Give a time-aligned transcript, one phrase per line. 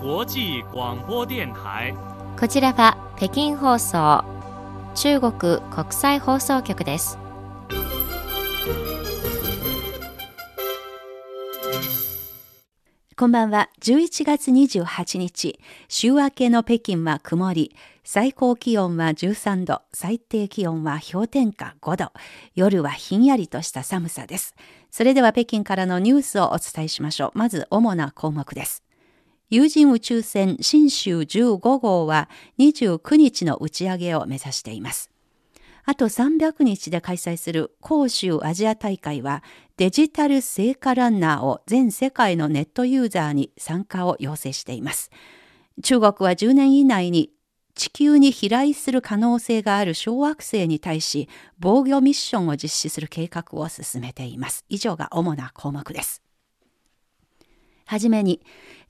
[0.00, 1.92] 国際广播電台
[2.38, 4.24] こちらは北京放送
[4.94, 7.18] 中国国際放送局です
[13.16, 13.68] こんばんは。
[13.80, 15.58] 11月28日、
[15.88, 22.12] 週明けの北京は曇り、最高気温は13度、最低気温は氷点下5度、
[22.54, 24.54] 夜はひんやりとした寒さです。
[24.92, 27.38] それでは北京からのニュースをお伝えしましょう。
[27.38, 28.84] まず主な項目です。
[29.50, 35.10] 有人宇宙船新州15号は29日の打ち上げを目指しています。
[35.86, 39.42] あと300日で開催する広州アジア大会は
[39.78, 45.10] デジタル聖火ランナーを全世界のネットユーザーに参加を要請しています。
[45.82, 47.30] 中国は10年以内に
[47.74, 51.26] 地球に飛来する可能性がある小惑星に対し
[51.58, 54.66] 防御ミッションを実施する計画を進めています。
[54.68, 56.27] 以上が主な項目です。
[57.88, 58.42] はじめに、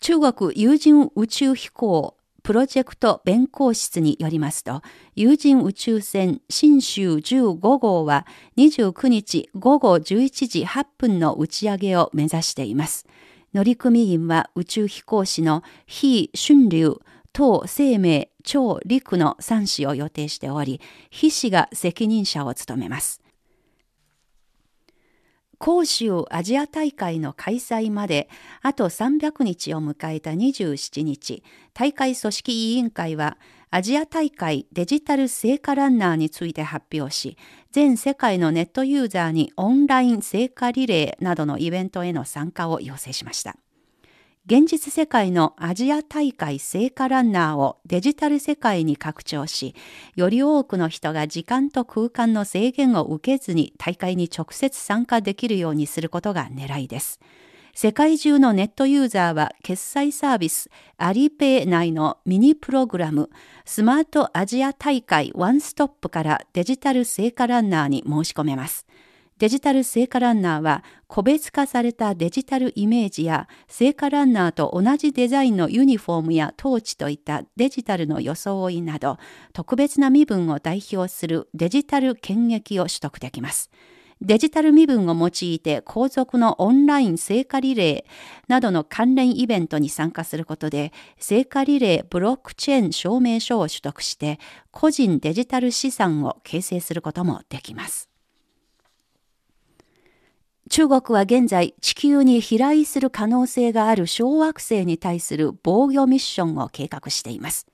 [0.00, 4.80] 中国有人宇宙飛行プロジェクト弁公室によりますと、
[5.14, 13.06] 有人宇宙船新州15号は29日午後11時8分の打ち上げを目指しています。
[13.52, 16.96] 乗組員は宇宙飛行士の非春流、
[17.34, 23.20] 唐生命、超陸の3氏を予定しており、非氏が責任者を務めます。
[25.60, 28.28] 広州アジア大会の開催まで
[28.62, 33.38] あと300日を迎えた27日、大会組織委員会は
[33.70, 37.36] アジア大会デジタル聖火ランナーについて発表し、
[37.72, 43.56] 全世界のネットユーザーにオンライン聖火リレーなどのイベントへの参加を要請しました。
[44.48, 49.74] 現実世界のアジア大会聖火ランナーをデジタル世界に拡張し、
[50.14, 57.18] より多くの人が時間と空間の制限を受けずに大会に直接参加できるようにすることが狙いです。
[57.74, 63.30] 世界中のネットユーザーは決済サービスアリペイ内のミニプログラム
[63.64, 68.86] スマートアジア大会ワンストップからデジタル聖火ランナーに申し込めます。
[69.38, 79.18] デジタル聖火ランナーは個別化されたデジタルイメージや聖火ランナーと同じデザインのユニフォームやトーチといったデジタルの装いなど
[79.52, 83.70] 特別な身分を代表するデジタル権益を取得できます。
[84.22, 98.08] デジタル身分を用いて皇族のオンライン聖火リレーなどの関連イベントに参加することで聖火リレーブロックチェーン証明書を取得して個人デジタル資産を形成することもできます。
[100.68, 107.66] 中国は現在地球に飛来する可能性がある小惑星に対する防御ミッションを計画しています。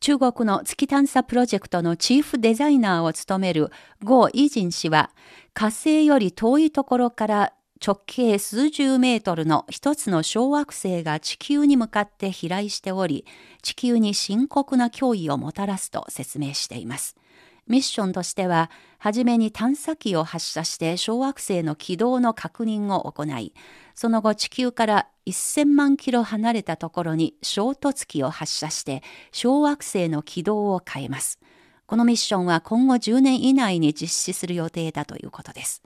[0.00, 3.70] 中国の月探査プロジェクトのチーフデザイナーを務める
[4.04, 5.10] ゴー・イジン氏は
[5.54, 7.52] 火星より遠いところから
[7.84, 13.26] 直径数十メートルの一つの小惑星が地球に向かって飛来しており、
[13.62, 17.16] 地球に深刻な脅威をもたらすと説明しています。
[17.66, 23.54] ミッションとしては、はじめに探査機を発射して小惑星の軌道の確認を行い、
[23.94, 31.40] その後地球から1000万キロ離れたところに衝突機を発射して小惑星の軌道を変えます。
[31.86, 35.82] このミッションは今後10年以内に実施する予定だということです。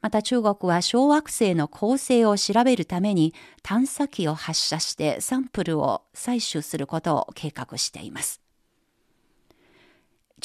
[0.00, 8.43] また中国は小惑星の構成を調べるために探査機を発射してサンプルを採取することを計画しています。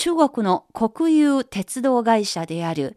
[0.01, 2.95] 中国の国有鉄道会社である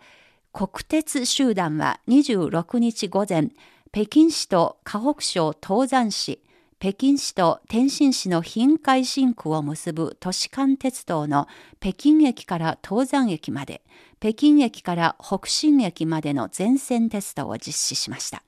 [0.52, 3.48] 国鉄集団は26日午前、
[3.90, 6.40] 北京市と河北省東山市、
[6.78, 11.48] 北京市と天津市の貧海新区を結ぶ都市間鉄道の
[11.80, 13.82] 北京駅から東山駅まで、
[14.20, 18.44] 北京駅から北新駅までの全線鉄道を実施しました。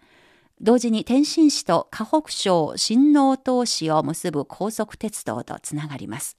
[0.60, 6.36] 同時に天津市と河北省新納東市を結ぶ高速鉄道とつながります。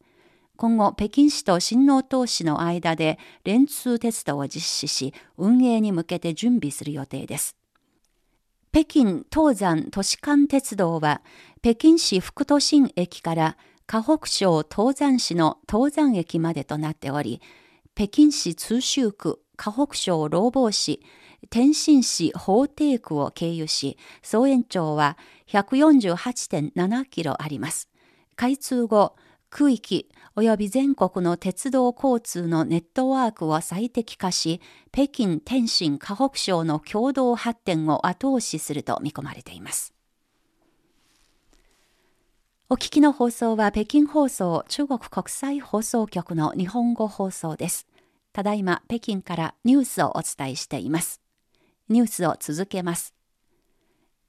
[0.58, 7.56] 今後、北京市と新納東市の間で連通鉄道を実施し、運営に向けて準備する予定です。
[8.72, 11.22] 北京東山都市間鉄道は、
[11.62, 17.42] 北京市副都心駅から河北省東山市の東山駅までとなっており、
[17.94, 21.02] 北京市通州区、河北省老房市、
[21.50, 25.18] 天津市法定区を経由し、総延長は
[25.48, 27.90] 148.7キロあります。
[28.36, 29.16] 開通後、
[29.50, 34.60] 区域及び全国の鉄道交通のネットワークを最適化し、
[34.92, 39.94] 北京、天津、河北省の共同発展を後押しすると見込まれています。
[42.68, 47.88] お聞きの放送は北京放送中国国際放送局の日本語放送です。
[48.34, 51.22] ただいま北京からニュースをお伝えしています。
[51.88, 53.14] ニュースを続けます。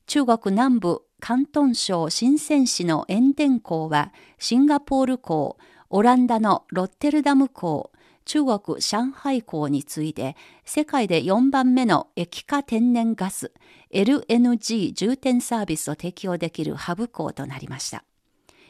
[0.07, 5.57] 中国南部広東省深セン市の塩田港はシンガポール港、
[5.91, 7.93] オランダのロッテルダム港、
[8.25, 13.53] 中国上海港に次いで世界で4番目の液化天然ガス
[13.93, 18.05] LNG 充填サービスを提供できるハブ港となりました。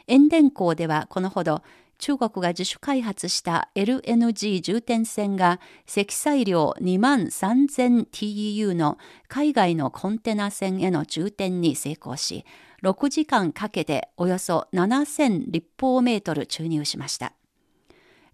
[0.06, 1.62] 塩田港ではこのほど
[1.98, 8.98] 中国が自主開発した LNG 充填船が積載量2万 3000TEU の
[9.28, 12.44] 海外のコンテナ船への充填に成功し、
[12.86, 17.32] 6時間かけておよそ7000立方メートル注入しました。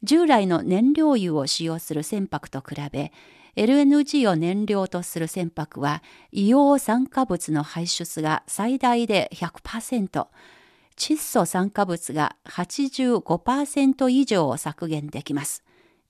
[0.03, 3.13] 従来の燃料油を使用する船舶と比べ、
[3.57, 6.03] LNG を燃料とする船舶は
[6.35, 10.27] 硫黄酸化物の排出が最大で100%、
[10.99, 15.65] 窒素酸化物が85%以上削減できます。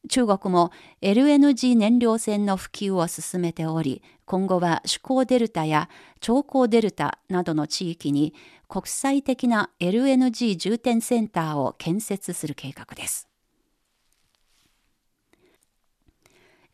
[0.09, 5.89] 中国も LNG 燃料船の普及を進めており、今後は主港デルタや
[6.21, 8.35] 長江デルタなどの地域に
[8.69, 13.32] 国際的な LNG 重点センターを建設する計画です。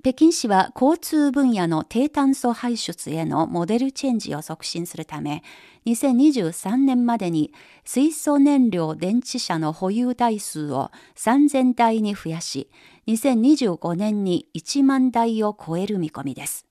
[0.01, 5.43] 北京市は交通分野の低炭素排出へのモデルチェンジを促進するため、
[5.87, 7.53] 2023年までに
[7.85, 12.71] 水素燃料電池車の保有台数を3000台に増やし、
[13.09, 16.65] 2025年に1万台を超える見込みです。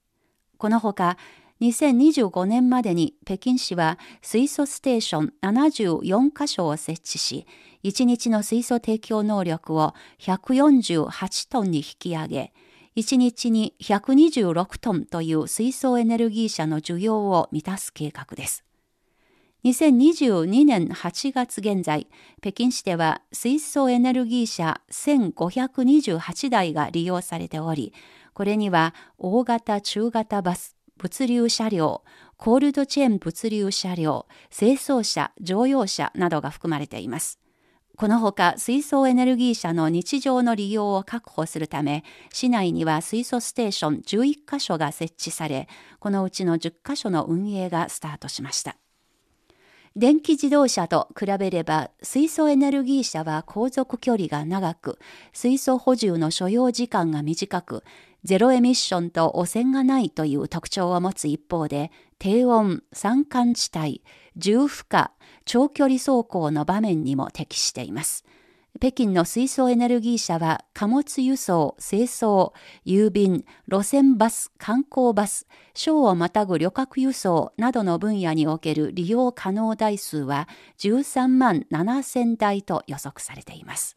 [0.58, 1.18] このほか、
[1.60, 7.46] 2025年までに北京市は水素ステーション74カ所を設置し、
[7.84, 12.54] 1日の水素提供能力を148トンに引き上げ、
[12.98, 18.64] 1日に126トンという水素エネルギー車の需要を満たす計画です。
[19.66, 22.08] 2022年8月現在、
[22.42, 27.94] 北京市では水素エネルギー車1528台が利用されており、
[28.34, 32.04] これには大型中型バス、物流車両、
[32.36, 37.40] コールドチェーン物流車両、清掃車、乗用車などが含まれています。
[37.98, 45.68] このほか水素エネルギー車の日常の利用を確保するため、市内には水素ステーション11カ所が設置され、
[46.00, 48.78] このうちの10カ所の運営がスタートしました。
[49.96, 55.00] 電気自動車と比べれば水素エネルギー車は航続距離が長く、
[55.34, 57.84] 水素補充の所要時間が短く、
[58.24, 64.04] ゼロエミッションと汚染がないという特徴を持つ一方で、低温、山間地帯、
[64.36, 65.10] 重負荷、
[65.46, 68.26] 長距離走行の場面にも適しています。
[68.80, 72.54] 北京の水素エネルギー車は貨物輸送、清掃、
[72.86, 80.48] 郵便、路線バス、観光バス、省をまたぐ旅客輸送などの分野における利用可能台数は
[80.78, 83.97] 13万7000台と予測されています。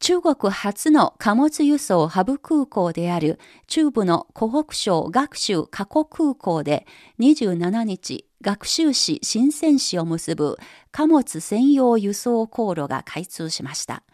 [0.00, 6.86] 中国初の貨物輸送ハブ空港である中部の湖北省学州過去空港で
[7.18, 10.56] 27日、学習市新鮮市を結ぶ
[10.92, 14.04] 貨物専用輸送航路が開通しました。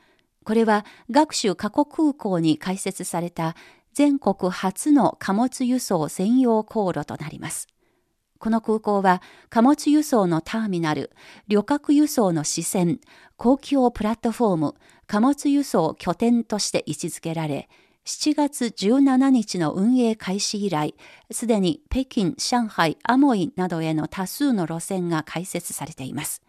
[0.44, 3.54] これは学習過去空港に開設された
[3.92, 7.68] 全国初の貨物輸送専用航路となります。
[8.38, 11.12] この空港は貨物輸送のターミナル、
[11.48, 13.00] 旅客輸送の支線、
[13.36, 14.74] 公共プラットフォーム、
[15.06, 17.68] 貨物輸送拠点として位置づけられ、
[18.04, 20.94] 7月17日の運営開始以来、
[21.30, 26.42] すでに北京、上海、アモイなどへの多数の路線が開設されています。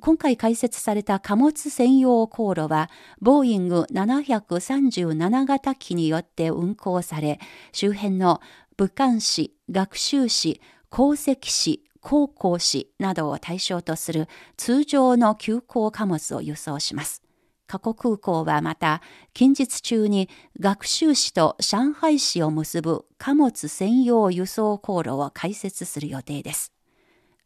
[0.00, 2.90] 今回開設された貨物専用航路は、
[3.20, 7.38] ボーイング737型機によって運行され、
[7.72, 8.40] 周辺の
[8.76, 17.22] 武漢市、学習市、鉱石市、高校市などを対象とする通常の急行貨物を輸送します。
[17.68, 19.02] 過去空港はまた
[19.34, 26.72] 近日中に学習市と上海市を結ぶ貨物専用輸送航路を開設する予定です。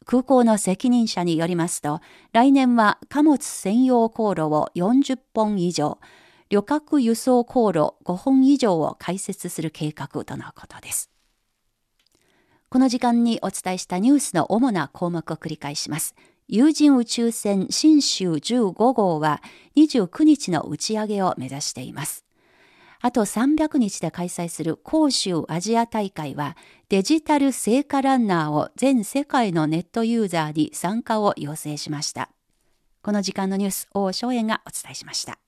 [0.05, 2.01] 空港の責任者によりますと、
[2.33, 5.99] 来年は貨物専用航路を40本以上、
[6.51, 11.11] 旅客輸送航路5本以上を開設する計画とのことです。
[12.69, 16.15] この時間にお伝えしたニュースの主な項目を繰り返します。
[16.49, 19.43] 有人宇宙船新州15号は
[19.77, 22.25] 29日の打ち上げを目指しています。
[23.01, 26.57] あと300日で開催する広州アジア大会は
[26.89, 32.31] デジタル聖火ランナーを全世界のネットユーザーに参加を要請しました。
[33.03, 35.39] この時間のニュース、王翔燕がお伝えしました。